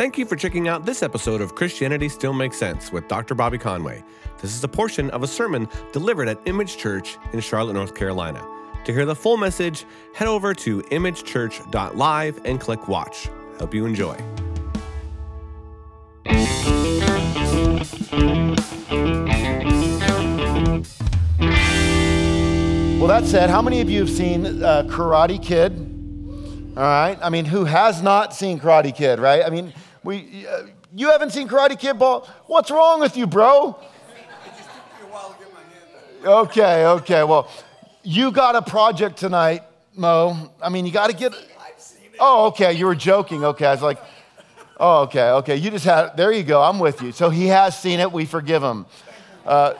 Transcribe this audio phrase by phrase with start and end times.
[0.00, 3.34] Thank you for checking out this episode of Christianity Still Makes Sense with Dr.
[3.34, 4.02] Bobby Conway.
[4.40, 8.42] This is a portion of a sermon delivered at Image Church in Charlotte, North Carolina.
[8.86, 9.84] To hear the full message,
[10.14, 13.28] head over to imagechurch.live and click watch.
[13.58, 14.16] Hope you enjoy.
[22.98, 25.88] Well, that said, how many of you have seen uh, Karate Kid?
[26.74, 27.18] All right.
[27.20, 29.44] I mean, who has not seen Karate Kid, right?
[29.44, 30.62] I mean, we, uh,
[30.94, 32.28] you haven't seen Karate Kid, Paul?
[32.46, 33.78] What's wrong with you, bro?
[36.24, 37.24] Okay, okay.
[37.24, 37.50] Well,
[38.02, 39.62] you got a project tonight,
[39.94, 40.52] Mo.
[40.62, 41.32] I mean, you got to get.
[42.18, 42.72] Oh, okay.
[42.72, 43.44] You were joking.
[43.44, 43.64] Okay.
[43.64, 43.98] I was like,
[44.78, 45.56] oh, okay, okay.
[45.56, 46.62] You just had, there you go.
[46.62, 47.12] I'm with you.
[47.12, 48.12] So he has seen it.
[48.12, 48.86] We forgive him.
[49.46, 49.74] Uh,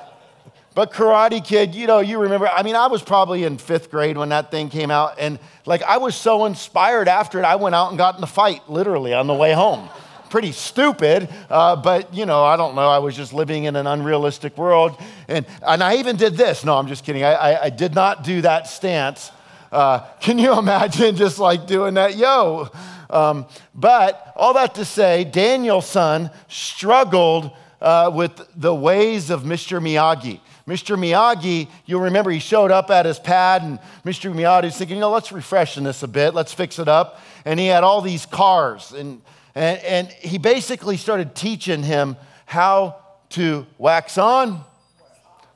[0.74, 4.16] but Karate Kid, you know, you remember, I mean, I was probably in fifth grade
[4.16, 5.16] when that thing came out.
[5.18, 8.26] And like, I was so inspired after it, I went out and got in a
[8.26, 9.88] fight, literally, on the way home.
[10.30, 12.88] Pretty stupid, uh, but you know, I don't know.
[12.88, 14.96] I was just living in an unrealistic world.
[15.26, 16.64] And, and I even did this.
[16.64, 17.24] No, I'm just kidding.
[17.24, 19.32] I, I, I did not do that stance.
[19.72, 22.16] Uh, can you imagine just like doing that?
[22.16, 22.68] Yo.
[23.10, 27.50] Um, but all that to say, Daniel-san struggled
[27.80, 29.82] uh, with the ways of Mr.
[29.82, 30.38] Miyagi.
[30.64, 30.96] Mr.
[30.96, 34.32] Miyagi, you'll remember he showed up at his pad, and Mr.
[34.32, 37.20] Miyagi was thinking, you know, let's refreshen this a bit, let's fix it up.
[37.44, 39.22] And he had all these cars, and,
[39.54, 42.96] and, and he basically started teaching him how
[43.30, 44.64] to wax on,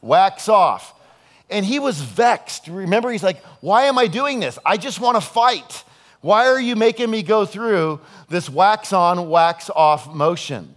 [0.00, 0.92] wax off.
[1.50, 2.68] And he was vexed.
[2.68, 4.58] Remember, he's like, why am I doing this?
[4.64, 5.84] I just want to fight.
[6.20, 10.74] Why are you making me go through this wax on, wax off motion?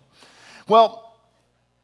[0.68, 1.18] Well,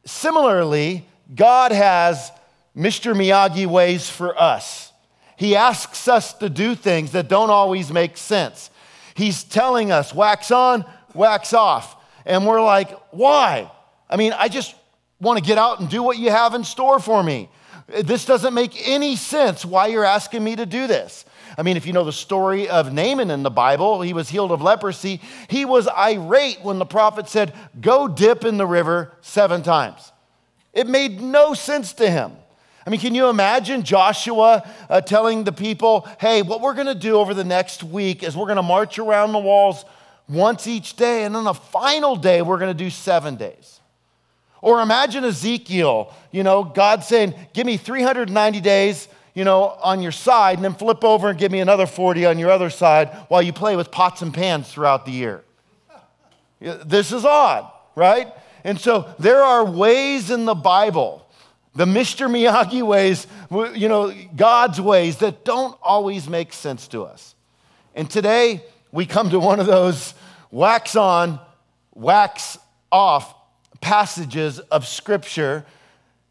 [0.04, 2.30] similarly, God has
[2.76, 3.14] Mr.
[3.14, 4.92] Miyagi ways for us.
[5.36, 8.70] He asks us to do things that don't always make sense.
[9.14, 11.96] He's telling us, wax on, wax off.
[12.26, 13.70] And we're like, why?
[14.08, 14.74] I mean, I just
[15.20, 17.48] want to get out and do what you have in store for me.
[17.88, 21.24] This doesn't make any sense why you're asking me to do this.
[21.56, 24.50] I mean, if you know the story of Naaman in the Bible, he was healed
[24.50, 25.20] of leprosy.
[25.48, 30.12] He was irate when the prophet said, Go dip in the river seven times.
[30.72, 32.32] It made no sense to him.
[32.86, 36.94] I mean, can you imagine Joshua uh, telling the people, hey, what we're going to
[36.94, 39.84] do over the next week is we're going to march around the walls
[40.28, 43.80] once each day, and then the final day, we're going to do seven days.
[44.62, 50.12] Or imagine Ezekiel, you know, God saying, give me 390 days, you know, on your
[50.12, 53.42] side, and then flip over and give me another 40 on your other side while
[53.42, 55.44] you play with pots and pans throughout the year.
[56.60, 58.32] This is odd, right?
[58.64, 61.24] And so there are ways in the Bible
[61.74, 62.28] the Mr.
[62.30, 67.34] Miyagi ways, you know, God's ways that don't always make sense to us.
[67.94, 68.62] And today
[68.94, 70.14] we come to one of those
[70.52, 71.40] wax on,
[71.96, 72.56] wax
[72.92, 73.34] off
[73.80, 75.66] passages of Scripture.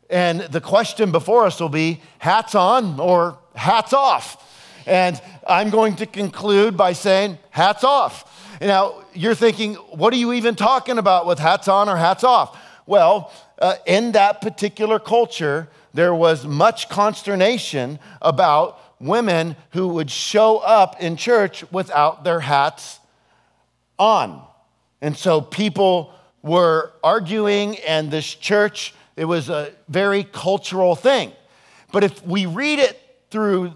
[0.10, 4.50] And the question before us will be hats on or hats off.
[4.88, 8.58] And I'm going to conclude by saying hats off.
[8.62, 12.58] Now, you're thinking, what are you even talking about with hats on or hats off?
[12.86, 20.58] Well, uh, in that particular culture, there was much consternation about women who would show
[20.58, 23.00] up in church without their hats
[24.00, 24.42] on.
[25.02, 31.32] And so people were arguing, and this church, it was a very cultural thing.
[31.92, 33.00] But if we read it
[33.30, 33.74] through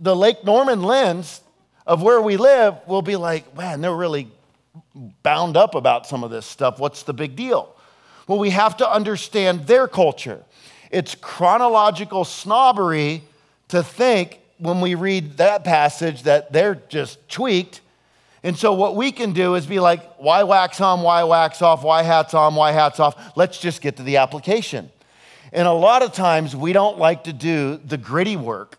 [0.00, 1.40] the Lake Norman lens
[1.86, 4.28] of where we live, we'll be like, man, they're really
[5.22, 6.78] bound up about some of this stuff.
[6.78, 7.74] What's the big deal?
[8.26, 10.44] Well, we have to understand their culture.
[10.90, 13.22] It's chronological snobbery
[13.68, 17.80] to think when we read that passage that they're just tweaked.
[18.42, 21.82] And so, what we can do is be like, why wax on, why wax off,
[21.82, 23.36] why hats on, why hats off?
[23.36, 24.90] Let's just get to the application.
[25.52, 28.78] And a lot of times, we don't like to do the gritty work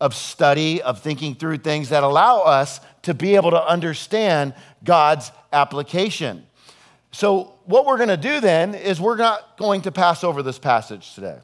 [0.00, 4.54] of study, of thinking through things that allow us to be able to understand
[4.84, 6.46] God's application.
[7.12, 10.58] So, what we're going to do then is we're not going to pass over this
[10.58, 11.38] passage today.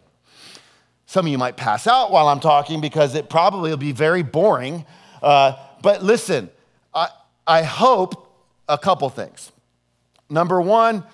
[1.06, 4.22] Some of you might pass out while I'm talking because it probably will be very
[4.22, 4.84] boring.
[5.22, 6.50] Uh, but listen,
[6.92, 7.08] I,
[7.46, 8.32] I hope
[8.68, 9.52] a couple things.
[10.28, 11.04] Number one,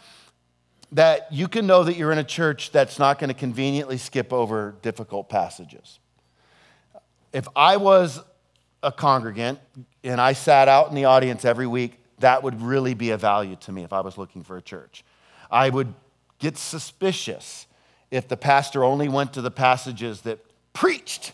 [0.92, 4.32] that you can know that you're in a church that's not going to conveniently skip
[4.32, 5.98] over difficult passages.
[7.32, 8.20] If I was
[8.82, 9.58] a congregant
[10.04, 13.56] and I sat out in the audience every week that would really be a value
[13.56, 15.04] to me if I was looking for a church.
[15.50, 15.92] I would
[16.38, 17.66] get suspicious
[18.12, 20.38] if the pastor only went to the passages that
[20.74, 21.32] preached,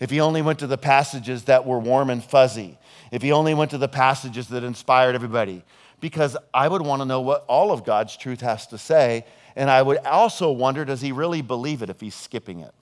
[0.00, 2.78] if he only went to the passages that were warm and fuzzy,
[3.10, 5.62] if he only went to the passages that inspired everybody.
[6.02, 9.24] because I would want to know what all of God's truth has to say.
[9.54, 12.74] And I would also wonder does he really believe it if he's skipping it?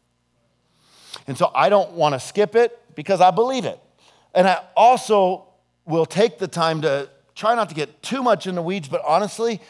[1.26, 3.78] And so I don't want to skip it because I believe it.
[4.34, 5.48] And I also
[5.84, 9.02] will take the time to try not to get too much in the weeds, but
[9.06, 9.60] honestly,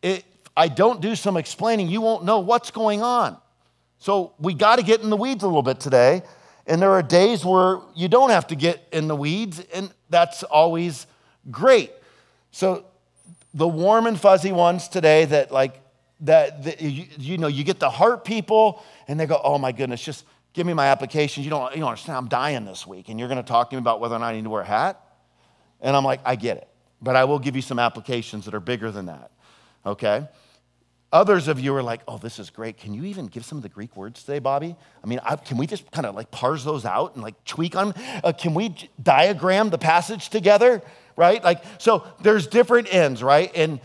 [0.00, 0.24] it,
[0.56, 3.36] I don't do some explaining, you won't know what's going on.
[3.98, 6.22] So we got to get in the weeds a little bit today.
[6.66, 10.42] And there are days where you don't have to get in the weeds, and that's
[10.42, 11.06] always
[11.50, 11.92] great.
[12.50, 12.86] So
[13.54, 15.80] the warm and fuzzy ones today that like
[16.20, 19.72] that, that you, you, know you get the heart people and they go oh my
[19.72, 23.08] goodness just give me my applications you don't you don't understand i'm dying this week
[23.08, 24.62] and you're going to talk to me about whether or not i need to wear
[24.62, 25.00] a hat
[25.80, 26.68] and i'm like i get it
[27.02, 29.30] but i will give you some applications that are bigger than that
[29.84, 30.26] okay
[31.14, 32.76] Others of you are like, oh, this is great.
[32.76, 34.74] Can you even give some of the Greek words today, Bobby?
[35.02, 37.76] I mean, I, can we just kind of like parse those out and like tweak
[37.76, 37.94] on?
[38.24, 40.82] Uh, can we diagram the passage together,
[41.16, 41.42] right?
[41.42, 43.52] Like, so there's different ends, right?
[43.54, 43.78] And,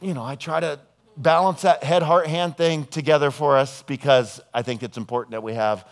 [0.00, 0.80] you know, I try to
[1.18, 5.42] balance that head, heart, hand thing together for us because I think it's important that
[5.42, 5.86] we have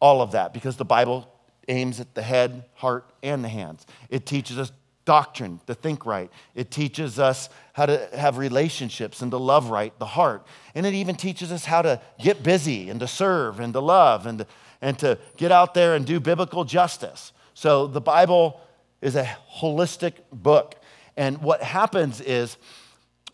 [0.00, 1.30] all of that because the Bible
[1.68, 3.86] aims at the head, heart, and the hands.
[4.08, 4.72] It teaches us
[5.06, 6.30] doctrine, to think right.
[6.54, 10.46] It teaches us how to have relationships and to love right, the heart.
[10.74, 14.26] And it even teaches us how to get busy and to serve and to love
[14.26, 14.44] and
[14.80, 17.32] and to get out there and do biblical justice.
[17.54, 18.60] So the Bible
[19.00, 20.76] is a holistic book.
[21.16, 22.56] And what happens is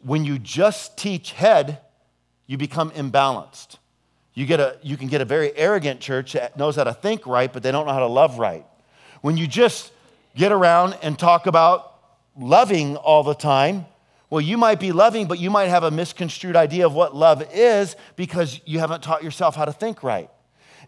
[0.01, 1.81] when you just teach head,
[2.47, 3.79] you become imbalanced.
[4.35, 7.27] You, get a, you can get a very arrogant church that knows how to think
[7.27, 8.65] right, but they don't know how to love right.
[9.21, 9.92] When you just
[10.35, 11.93] get around and talk about
[12.37, 13.87] loving all the time.
[14.31, 17.47] Well, you might be loving, but you might have a misconstrued idea of what love
[17.53, 20.31] is because you haven't taught yourself how to think right.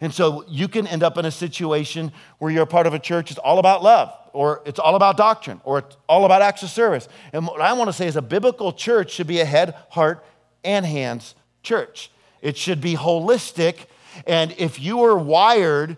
[0.01, 2.99] And so you can end up in a situation where you're a part of a
[2.99, 6.63] church that's all about love, or it's all about doctrine, or it's all about acts
[6.63, 7.07] of service.
[7.31, 10.25] And what I want to say is a biblical church should be a head, heart,
[10.63, 12.11] and hands church.
[12.41, 13.85] It should be holistic.
[14.27, 15.97] And if you are wired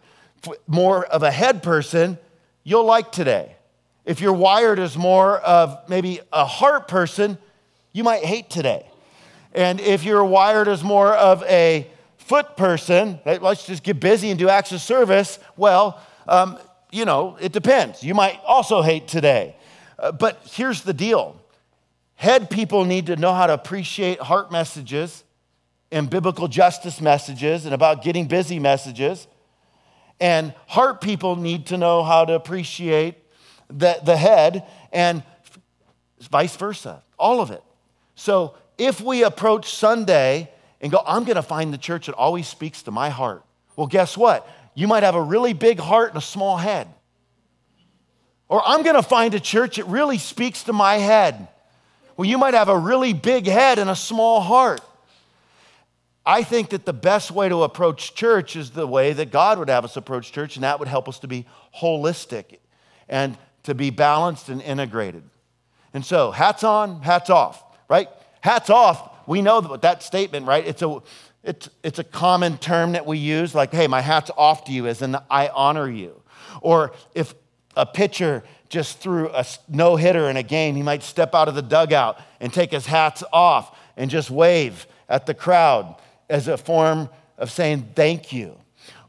[0.68, 2.18] more of a head person,
[2.68, 3.56] you'll like today.
[4.04, 7.38] If you're wired as more of maybe a heart person,
[7.94, 8.86] you might hate today.
[9.54, 11.88] And if you're wired as more of a
[12.18, 16.60] foot person, let's just get busy and do acts of service, well, um,
[16.92, 18.04] you know, it depends.
[18.04, 19.56] You might also hate today.
[19.98, 21.42] Uh, but here's the deal
[22.16, 25.24] head people need to know how to appreciate heart messages
[25.90, 29.25] and biblical justice messages and about getting busy messages.
[30.19, 33.16] And heart people need to know how to appreciate
[33.69, 35.24] the, the head and
[36.31, 37.62] vice versa, all of it.
[38.16, 40.50] So if we approach Sunday
[40.81, 43.44] and go, I'm going to find the church that always speaks to my heart,
[43.75, 44.48] well, guess what?
[44.74, 46.88] You might have a really big heart and a small head.
[48.50, 51.48] Or I'm going to find a church that really speaks to my head.
[52.16, 54.81] Well, you might have a really big head and a small heart.
[56.28, 59.70] I think that the best way to approach church is the way that God would
[59.70, 62.58] have us approach church, and that would help us to be holistic
[63.08, 65.24] and to be balanced and integrated.
[65.94, 68.10] And so, hats on, hats off, right?
[68.42, 70.68] Hats off, we know that, that statement, right?
[70.68, 71.02] It's a,
[71.46, 74.86] it's, it's a common term that we use, like, hey, my hat's off to you,
[74.86, 76.22] as in I honor you.
[76.60, 77.36] Or if
[77.78, 81.56] a pitcher just threw a no hitter in a game, he might step out of
[81.56, 85.96] the dugout and take his hats off and just wave at the crowd
[86.30, 88.57] as a form of saying thank you.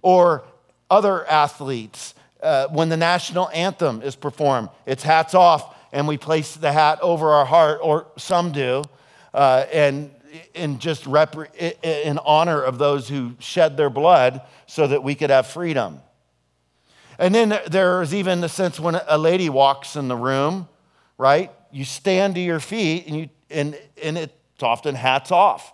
[0.03, 0.45] Or
[0.91, 6.55] other athletes, uh, when the national anthem is performed, it's hats off, and we place
[6.55, 8.85] the hat over our heart, or some do,
[9.35, 10.11] uh, and
[10.55, 11.37] in just rep-
[11.83, 16.01] in honor of those who shed their blood so that we could have freedom.
[17.19, 20.69] And then there's even the sense when a lady walks in the room,
[21.17, 21.51] right?
[21.73, 25.73] You stand to your feet and, you, and, and it's often hats off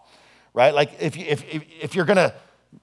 [0.55, 0.73] right?
[0.73, 1.45] Like if, you, if,
[1.81, 2.33] if you're gonna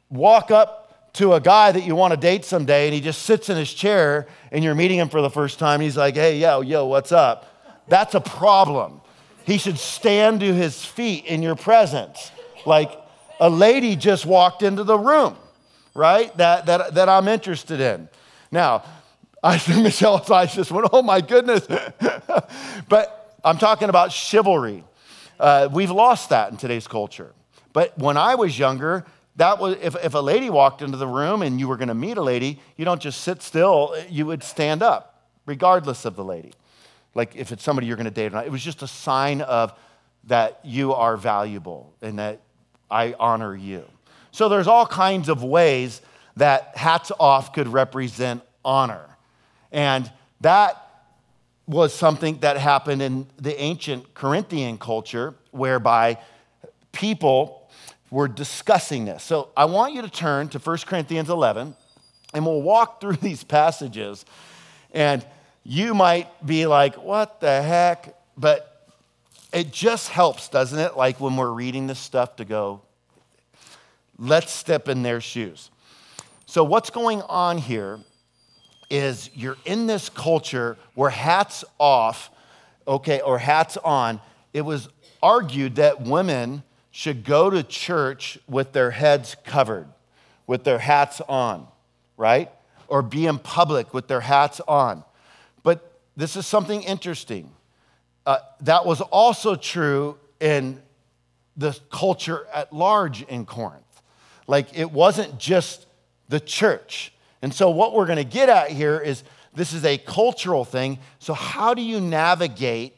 [0.09, 3.57] walk up to a guy that you wanna date someday and he just sits in
[3.57, 6.85] his chair and you're meeting him for the first time, he's like, hey, yo, yo,
[6.85, 7.47] what's up?
[7.87, 9.01] That's a problem.
[9.45, 12.31] He should stand to his feet in your presence.
[12.65, 12.91] Like
[13.39, 15.35] a lady just walked into the room,
[15.95, 16.35] right?
[16.37, 18.07] That, that, that I'm interested in.
[18.51, 18.83] Now,
[19.43, 21.65] I Michelle's eyes just went, oh my goodness.
[22.89, 24.83] but I'm talking about chivalry.
[25.39, 27.33] Uh, we've lost that in today's culture.
[27.73, 29.05] But when I was younger,
[29.37, 31.93] that was if, if a lady walked into the room and you were going to
[31.93, 36.23] meet a lady, you don't just sit still, you would stand up, regardless of the
[36.23, 36.53] lady.
[37.15, 38.45] Like if it's somebody you're going to date or not.
[38.45, 39.73] It was just a sign of
[40.25, 42.41] that you are valuable and that
[42.89, 43.85] I honor you.
[44.31, 46.01] So there's all kinds of ways
[46.37, 49.05] that hats off could represent honor.
[49.71, 50.09] And
[50.41, 50.77] that
[51.67, 56.17] was something that happened in the ancient Corinthian culture whereby
[56.91, 57.60] people
[58.11, 59.23] were discussing this.
[59.23, 61.75] So I want you to turn to 1 Corinthians 11
[62.33, 64.25] and we'll walk through these passages
[64.93, 65.25] and
[65.63, 68.15] you might be like, what the heck?
[68.37, 68.89] But
[69.53, 70.97] it just helps, doesn't it?
[70.97, 72.81] Like when we're reading this stuff to go,
[74.17, 75.69] let's step in their shoes.
[76.45, 77.99] So, what's going on here
[78.89, 82.29] is you're in this culture where hats off,
[82.85, 84.19] okay, or hats on.
[84.53, 84.89] It was
[85.23, 89.87] argued that women should go to church with their heads covered,
[90.45, 91.67] with their hats on,
[92.17, 92.51] right?
[92.87, 95.03] Or be in public with their hats on.
[95.63, 97.49] But this is something interesting.
[98.25, 100.81] Uh, that was also true in
[101.55, 103.83] the culture at large in Corinth.
[104.47, 105.85] Like it wasn't just
[106.27, 107.13] the church.
[107.41, 110.99] And so, what we're going to get at here is this is a cultural thing.
[111.19, 112.95] So, how do you navigate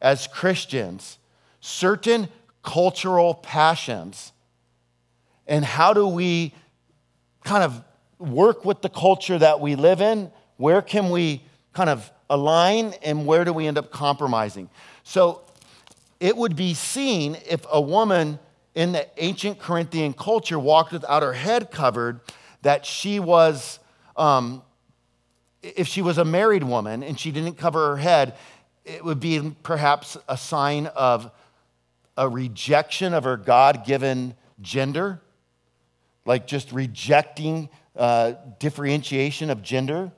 [0.00, 1.18] as Christians
[1.60, 2.28] certain
[2.64, 4.32] cultural passions?
[5.46, 6.52] And how do we
[7.44, 7.84] kind of
[8.18, 10.32] work with the culture that we live in?
[10.56, 11.42] Where can we
[11.72, 14.70] kind of align and where do we end up compromising?
[15.02, 15.42] So
[16.18, 18.38] it would be seen if a woman
[18.74, 22.20] in the ancient Corinthian culture walked without her head covered
[22.62, 23.78] that she was,
[24.16, 24.62] um,
[25.62, 28.34] if she was a married woman and she didn't cover her head,
[28.84, 31.30] it would be perhaps a sign of
[32.16, 35.20] a rejection of her God given gender,
[36.24, 40.12] like just rejecting uh, differentiation of gender.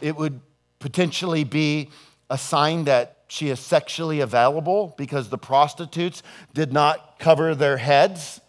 [0.00, 0.40] It would
[0.78, 1.90] potentially be
[2.28, 6.22] a sign that she is sexually available because the prostitutes
[6.54, 8.40] did not cover their heads.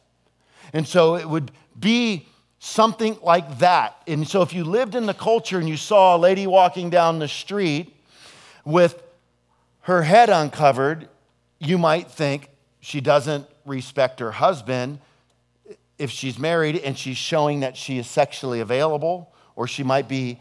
[0.74, 2.28] And so it would be
[2.60, 3.96] something like that.
[4.08, 7.20] And so if you lived in the culture and you saw a lady walking down
[7.20, 7.96] the street
[8.66, 9.02] with
[9.82, 11.08] her head uncovered,
[11.60, 15.00] you might think she doesn't respect her husband
[15.98, 20.40] if she's married and she's showing that she is sexually available, or she might be,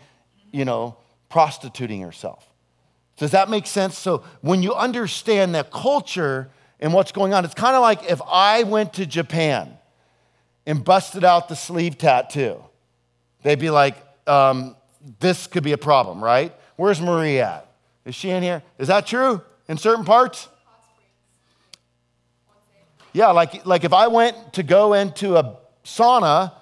[0.52, 0.96] you know,
[1.28, 2.46] prostituting herself.
[3.16, 3.96] Does that make sense?
[3.96, 8.20] So when you understand the culture and what's going on, it's kind of like if
[8.30, 9.78] I went to Japan
[10.66, 12.62] and busted out the sleeve tattoo,
[13.42, 14.76] they'd be like, um,
[15.20, 16.54] this could be a problem, right?
[16.76, 17.66] Where's Marie at?
[18.04, 18.62] Is she in here?
[18.78, 20.48] Is that true in certain parts?
[23.16, 26.52] Yeah, like, like if I went to go into a sauna,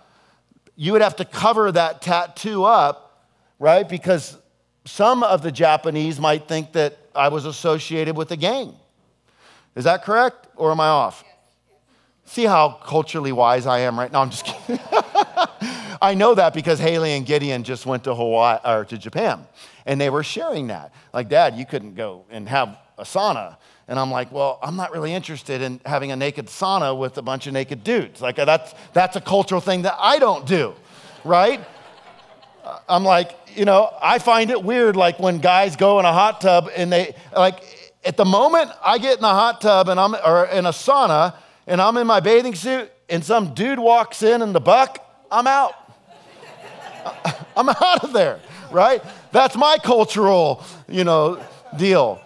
[0.77, 3.27] you would have to cover that tattoo up,
[3.59, 3.89] right?
[3.89, 4.39] Because
[4.85, 8.73] some of the Japanese might think that I was associated with a gang.
[9.75, 10.47] Is that correct?
[10.55, 11.25] Or am I off?
[12.25, 14.23] See how culturally wise I am right now?
[14.23, 14.79] I'm just kidding.
[16.01, 19.45] I know that because Haley and Gideon just went to Hawaii or to Japan
[19.87, 20.95] and they were sharing that.
[21.13, 23.57] Like, Dad, you couldn't go and have a sauna.
[23.87, 27.23] And I'm like, well, I'm not really interested in having a naked sauna with a
[27.23, 28.23] bunch of naked dudes.
[28.23, 30.75] Like, uh, that's, that's a cultural thing that I don't do,
[31.25, 31.61] right?
[32.89, 36.41] I'm like, you know, I find it weird, like when guys go in a hot
[36.41, 37.63] tub and they, like,
[38.05, 41.35] at the moment I get in a hot tub and I'm, or in a sauna
[41.67, 44.99] and I'm in my bathing suit and some dude walks in in the buck,
[45.31, 45.75] I'm out.
[47.57, 49.03] I'm out of there, right?
[49.31, 51.45] That's my cultural, you know,
[51.77, 52.24] deal.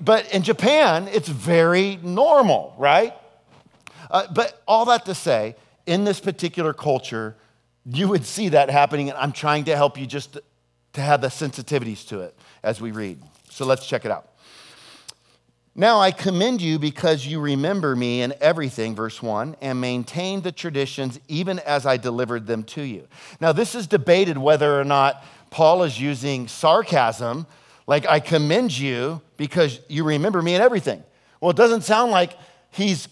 [0.00, 3.14] But in Japan, it's very normal, right?
[4.10, 5.56] Uh, but all that to say,
[5.86, 7.36] in this particular culture,
[7.84, 10.38] you would see that happening, and I'm trying to help you just
[10.94, 13.20] to have the sensitivities to it as we read.
[13.50, 14.30] So let's check it out.
[15.78, 20.50] Now I commend you because you remember me in everything, verse 1, and maintain the
[20.50, 23.06] traditions even as I delivered them to you.
[23.42, 27.46] Now, this is debated whether or not Paul is using sarcasm,
[27.86, 31.02] like I commend you because you remember me in everything.
[31.40, 32.36] Well, it doesn't sound like
[32.70, 33.08] he's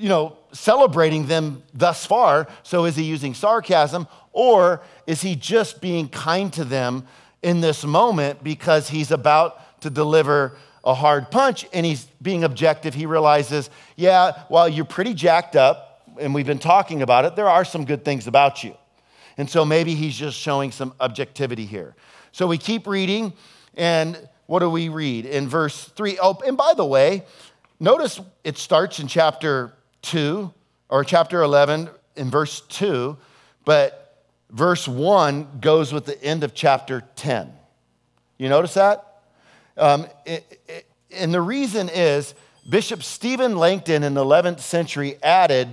[0.00, 2.48] you know, celebrating them thus far.
[2.62, 7.06] So is he using sarcasm or is he just being kind to them
[7.42, 12.94] in this moment because he's about to deliver a hard punch and he's being objective?
[12.94, 17.48] He realizes, yeah, while you're pretty jacked up and we've been talking about it, there
[17.48, 18.74] are some good things about you.
[19.36, 21.94] And so maybe he's just showing some objectivity here.
[22.32, 23.34] So we keep reading,
[23.76, 26.18] and what do we read in verse three?
[26.20, 27.24] Oh, and by the way,
[27.78, 29.72] notice it starts in chapter
[30.02, 30.52] 2
[30.88, 33.16] or chapter 11 in verse 2,
[33.64, 37.52] but verse 1 goes with the end of chapter 10.
[38.38, 39.22] You notice that?
[39.76, 42.34] Um, it, it, and the reason is
[42.68, 45.68] Bishop Stephen Langton in the 11th century added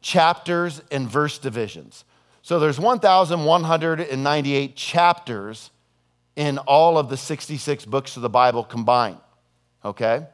[0.00, 2.04] chapters and verse divisions.
[2.42, 5.70] So there's 1,198 chapters
[6.36, 9.18] in all of the 66 books of the Bible combined.
[9.84, 10.26] Okay?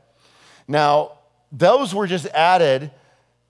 [0.67, 1.19] Now,
[1.53, 2.91] those were just added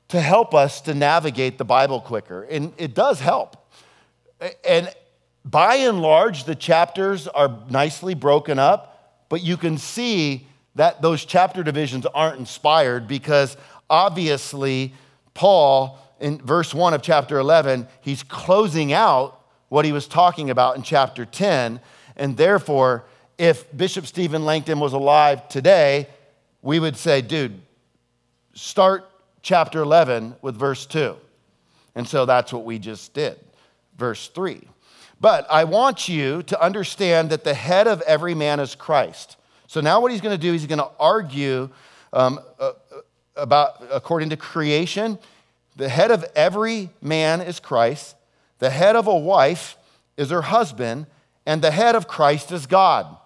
[0.08, 3.56] to help us to navigate the Bible quicker, and it does help.
[4.66, 4.92] And
[5.44, 11.24] by and large, the chapters are nicely broken up, but you can see that those
[11.24, 13.56] chapter divisions aren't inspired because
[13.88, 14.94] obviously,
[15.34, 20.76] Paul, in verse 1 of chapter 11, he's closing out what he was talking about
[20.76, 21.80] in chapter 10.
[22.20, 23.06] And therefore,
[23.38, 26.06] if Bishop Stephen Langton was alive today,
[26.60, 27.58] we would say, dude,
[28.52, 29.10] start
[29.40, 31.16] chapter 11 with verse 2.
[31.94, 33.40] And so that's what we just did,
[33.96, 34.60] verse 3.
[35.18, 39.38] But I want you to understand that the head of every man is Christ.
[39.66, 41.70] So now what he's going to do, he's going to argue
[42.12, 42.72] um, uh,
[43.34, 45.18] about, according to creation,
[45.76, 48.14] the head of every man is Christ,
[48.58, 49.78] the head of a wife
[50.18, 51.06] is her husband,
[51.46, 53.16] and the head of Christ is God.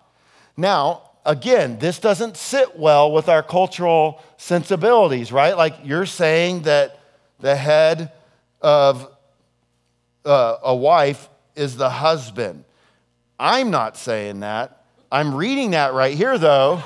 [0.56, 5.56] Now, again, this doesn't sit well with our cultural sensibilities, right?
[5.56, 7.00] Like you're saying that
[7.40, 8.12] the head
[8.60, 9.08] of
[10.24, 12.64] uh, a wife is the husband.
[13.38, 14.84] I'm not saying that.
[15.10, 16.82] I'm reading that right here, though.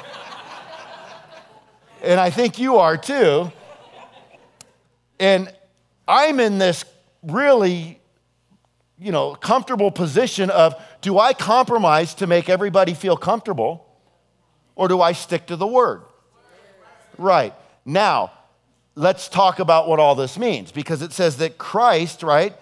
[2.03, 3.53] and I think you are too.
[5.21, 5.53] And
[6.07, 6.85] I'm in this
[7.23, 8.01] really,
[9.01, 13.87] you know, comfortable position of do I compromise to make everybody feel comfortable
[14.75, 16.03] or do I stick to the word?
[17.17, 17.55] Right.
[17.85, 18.33] Now,
[18.95, 22.55] let's talk about what all this means because it says that Christ, right,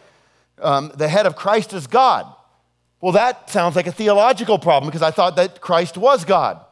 [0.60, 2.26] um, the head of Christ is God.
[3.00, 6.64] Well, that sounds like a theological problem because I thought that Christ was God.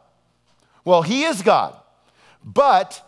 [0.84, 1.74] Well, he is God.
[2.42, 3.02] But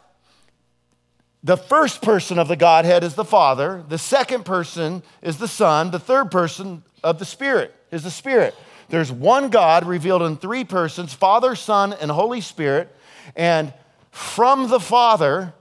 [1.47, 5.93] the first person of the Godhead is the Father, the second person is the Son,
[5.93, 8.53] the third person of the Spirit is the Spirit.
[8.89, 12.93] There's one God revealed in three persons Father, Son, and Holy Spirit.
[13.37, 13.73] And
[14.11, 15.55] from the Father,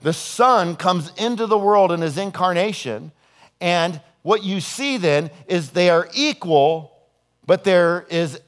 [0.00, 3.12] the Son comes into the world in his incarnation.
[3.60, 6.96] And what you see then is they are equal,
[7.44, 8.40] but there is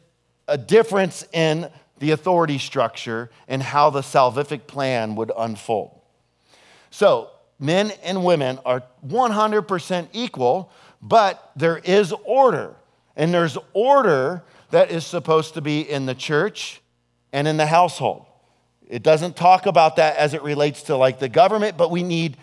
[0.49, 6.00] a difference in the authority structure and how the salvific plan would unfold.
[6.91, 12.75] So, men and women are 100% equal, but there is order.
[13.17, 16.81] And there's order that is supposed to be in the church
[17.33, 18.27] and in the household.
[18.89, 22.37] It doesn't talk about that as it relates to like the government, but we need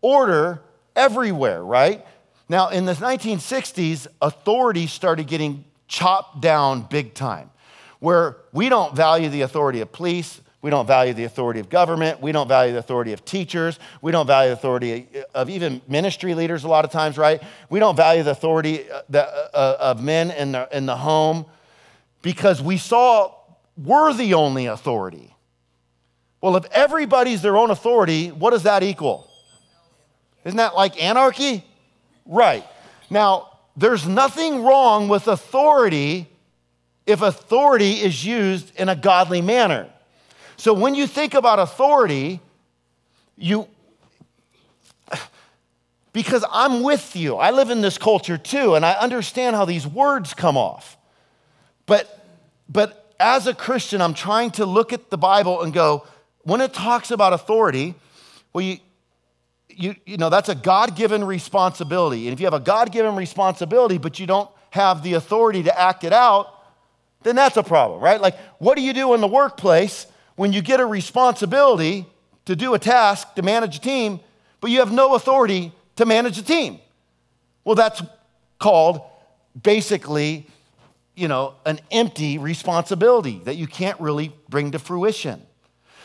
[0.00, 0.62] order
[0.94, 2.04] everywhere, right?
[2.48, 7.50] Now, in the 1960s, authority started getting chopped down big time,
[7.98, 12.20] where we don't value the authority of police, we don't value the authority of government.
[12.20, 13.80] We don't value the authority of teachers.
[14.00, 17.42] We don't value the authority of even ministry leaders a lot of times, right?
[17.68, 21.46] We don't value the authority uh, uh, of men in the, in the home
[22.22, 23.34] because we saw
[23.76, 25.34] we're the only authority.
[26.40, 29.28] Well, if everybody's their own authority, what does that equal?
[30.44, 31.64] Isn't that like anarchy?
[32.24, 32.64] Right.
[33.10, 36.28] Now, there's nothing wrong with authority
[37.04, 39.91] if authority is used in a godly manner.
[40.62, 42.38] So when you think about authority,
[43.36, 43.66] you,
[46.12, 49.88] because I'm with you, I live in this culture too, and I understand how these
[49.88, 50.96] words come off.
[51.84, 52.24] But,
[52.68, 56.06] but as a Christian, I'm trying to look at the Bible and go,
[56.44, 57.96] when it talks about authority,
[58.52, 58.78] well, you,
[59.68, 62.28] you, you know, that's a God given responsibility.
[62.28, 65.76] And if you have a God given responsibility, but you don't have the authority to
[65.76, 66.54] act it out,
[67.24, 68.20] then that's a problem, right?
[68.20, 70.06] Like, what do you do in the workplace
[70.42, 72.04] when you get a responsibility
[72.46, 74.18] to do a task, to manage a team,
[74.60, 76.80] but you have no authority to manage a team.
[77.62, 78.02] Well, that's
[78.58, 79.02] called
[79.62, 80.48] basically,
[81.14, 85.40] you know, an empty responsibility that you can't really bring to fruition.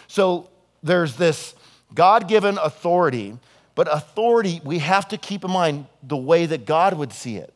[0.08, 0.52] So
[0.84, 1.56] there's this
[1.95, 3.39] God given authority,
[3.73, 7.52] but authority, we have to keep in mind the way that God would see it,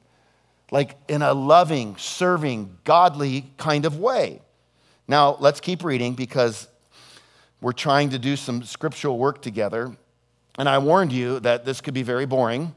[0.71, 4.41] like in a loving, serving, godly kind of way.
[5.07, 6.69] Now, let's keep reading because
[7.61, 9.95] we're trying to do some scriptural work together.
[10.57, 12.73] And I warned you that this could be very boring.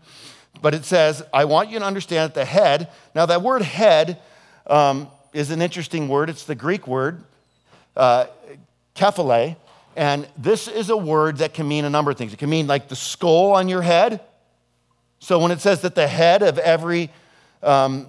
[0.62, 4.20] But it says, I want you to understand that the head, now that word head
[4.66, 6.30] um, is an interesting word.
[6.30, 7.24] It's the Greek word,
[7.96, 8.26] uh,
[8.94, 9.56] kephale.
[9.96, 12.32] And this is a word that can mean a number of things.
[12.32, 14.20] It can mean like the skull on your head.
[15.18, 17.10] So when it says that the head of every
[17.62, 18.08] um,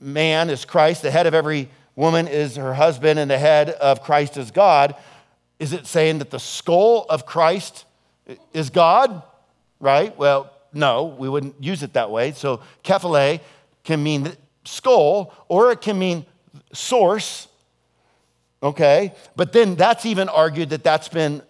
[0.00, 4.02] man is Christ, the head of every woman is her husband and the head of
[4.02, 4.94] Christ is God.
[5.58, 7.84] Is it saying that the skull of Christ
[8.52, 9.22] is God?
[9.80, 10.16] Right?
[10.16, 12.32] Well, no, we wouldn't use it that way.
[12.32, 13.40] So kephale
[13.84, 14.32] can mean
[14.64, 16.26] skull or it can mean
[16.72, 17.48] source,
[18.62, 19.14] okay?
[19.36, 21.42] But then that's even argued that that's been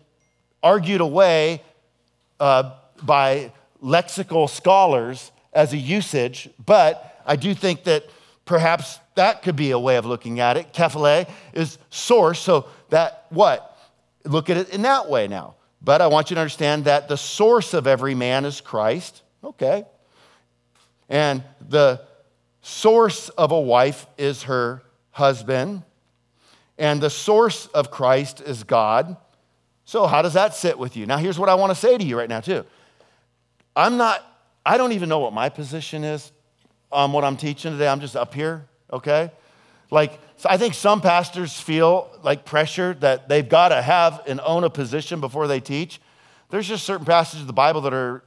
[0.62, 1.62] argued away
[2.40, 8.04] uh, by lexical scholars as a usage, but I do think that
[8.44, 10.72] perhaps that could be a way of looking at it.
[10.72, 13.67] Kephale is source, so that what?
[14.24, 15.54] Look at it in that way now.
[15.80, 19.22] But I want you to understand that the source of every man is Christ.
[19.44, 19.84] Okay.
[21.08, 22.02] And the
[22.62, 25.82] source of a wife is her husband.
[26.76, 29.16] And the source of Christ is God.
[29.84, 31.06] So, how does that sit with you?
[31.06, 32.64] Now, here's what I want to say to you right now, too.
[33.74, 34.24] I'm not,
[34.66, 36.30] I don't even know what my position is
[36.92, 37.88] on what I'm teaching today.
[37.88, 39.30] I'm just up here, okay?
[39.90, 44.40] Like, so I think some pastors feel like pressure that they've got to have and
[44.40, 46.00] own a position before they teach.
[46.50, 48.22] There's just certain passages of the Bible that are,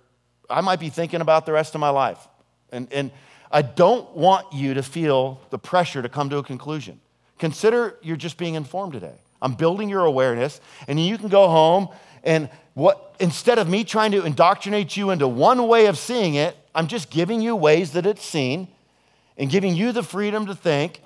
[0.49, 2.27] I might be thinking about the rest of my life.
[2.71, 3.11] And, and
[3.51, 6.99] I don't want you to feel the pressure to come to a conclusion.
[7.37, 9.15] Consider you're just being informed today.
[9.41, 11.89] I'm building your awareness, and you can go home
[12.23, 16.55] and what instead of me trying to indoctrinate you into one way of seeing it,
[16.73, 18.67] I'm just giving you ways that it's seen
[19.37, 21.01] and giving you the freedom to think,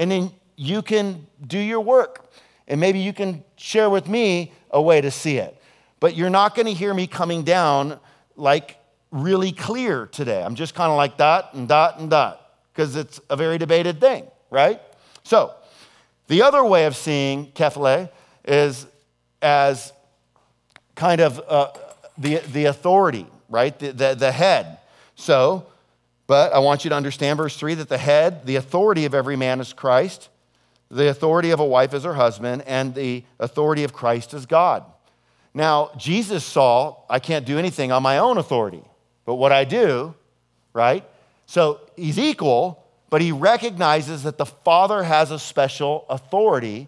[0.00, 2.32] and then you can do your work.
[2.66, 5.54] And maybe you can share with me a way to see it.
[6.00, 8.00] But you're not going to hear me coming down
[8.34, 8.78] like
[9.10, 10.42] really clear today.
[10.42, 12.40] I'm just kind of like dot and dot and dot
[12.72, 14.80] because it's a very debated thing, right?
[15.22, 15.54] So,
[16.28, 18.08] the other way of seeing kephale
[18.46, 18.86] is
[19.42, 19.92] as
[20.94, 21.72] kind of uh,
[22.16, 23.78] the, the authority, right?
[23.78, 24.78] The, the, the head.
[25.16, 25.66] So,
[26.30, 29.34] but I want you to understand verse 3 that the head, the authority of every
[29.34, 30.28] man is Christ,
[30.88, 34.84] the authority of a wife is her husband, and the authority of Christ is God.
[35.54, 38.84] Now, Jesus saw, I can't do anything on my own authority,
[39.24, 40.14] but what I do,
[40.72, 41.04] right?
[41.46, 46.86] So he's equal, but he recognizes that the Father has a special authority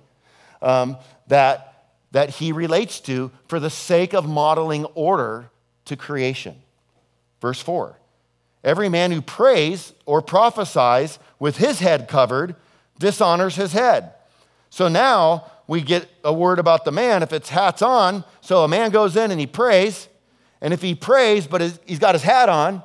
[0.62, 5.50] um, that that he relates to for the sake of modeling order
[5.86, 6.62] to creation.
[7.40, 7.96] Verse 4
[8.64, 12.54] Every man who prays or prophesies with his head covered
[12.98, 14.14] dishonors his head.
[14.70, 18.24] So now we get a word about the man if it's hats on.
[18.40, 20.08] So a man goes in and he prays,
[20.60, 22.82] and if he prays but he's got his hat on,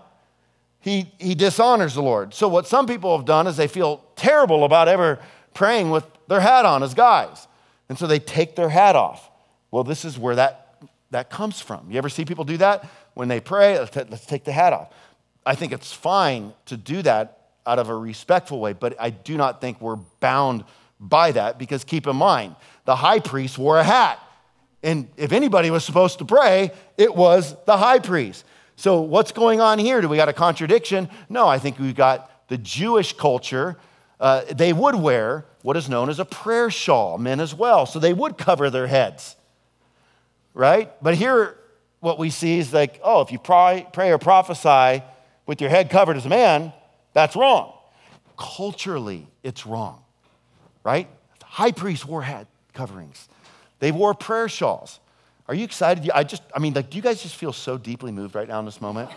[0.80, 2.34] he, he dishonors the Lord.
[2.34, 5.20] So what some people have done is they feel terrible about ever
[5.54, 7.48] praying with their hat on as guys.
[7.90, 9.30] And so they take their hat off.
[9.72, 10.78] Well, this is where that,
[11.12, 11.92] that comes from.
[11.92, 12.86] You ever see people do that?
[13.14, 14.94] When they pray, let's, take the hat off.
[15.48, 19.38] I think it's fine to do that out of a respectful way, but I do
[19.38, 20.66] not think we're bound
[21.00, 24.20] by that because keep in mind, the high priest wore a hat.
[24.84, 28.44] And if anybody was supposed to pray, it was the high priest.
[28.76, 30.02] So, what's going on here?
[30.02, 31.10] Do we got a contradiction?
[31.30, 33.78] No, I think we've got the Jewish culture.
[34.20, 37.86] Uh, they would wear what is known as a prayer shawl, men as well.
[37.86, 39.38] So they would cover their heads,
[40.54, 40.92] right?
[41.02, 41.58] But here,
[42.02, 45.04] what we see is like, oh, if you pray, pray or prophesy
[45.48, 46.72] with your head covered as a man,
[47.14, 47.74] that's wrong.
[48.38, 50.04] Culturally, it's wrong,
[50.84, 51.08] right?
[51.44, 53.28] High priests wore head coverings,
[53.80, 55.00] they wore prayer shawls.
[55.48, 56.12] Are you excited?
[56.12, 58.60] I just, I mean, like, do you guys just feel so deeply moved right now
[58.60, 59.10] in this moment?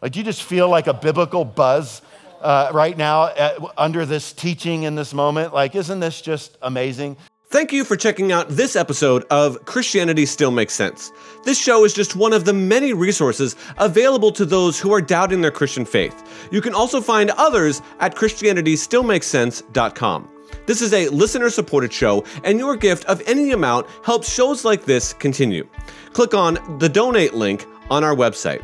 [0.00, 2.00] like, do you just feel like a biblical buzz
[2.40, 5.52] uh, right now at, under this teaching in this moment.
[5.52, 7.16] Like, isn't this just amazing?
[7.50, 11.12] Thank you for checking out this episode of Christianity Still Makes Sense.
[11.42, 15.40] This show is just one of the many resources available to those who are doubting
[15.40, 16.48] their Christian faith.
[16.52, 20.28] You can also find others at ChristianityStillMakesSense.com.
[20.66, 24.84] This is a listener supported show, and your gift of any amount helps shows like
[24.84, 25.68] this continue.
[26.12, 28.62] Click on the donate link on our website.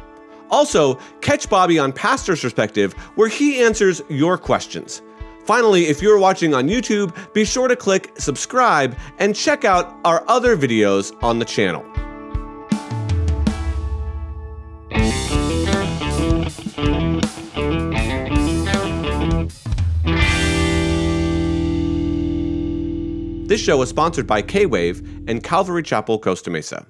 [0.49, 5.03] Also, catch Bobby on Pastor's Perspective, where he answers your questions.
[5.47, 10.25] Finally, if you're watching on YouTube, be sure to click subscribe and check out our
[10.27, 11.85] other videos on the channel.
[23.47, 26.87] This show is sponsored by K Wave and Calvary Chapel, Costa Mesa.